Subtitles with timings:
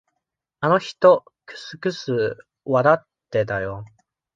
[0.61, 3.85] あの人、くすくす笑ってたよ。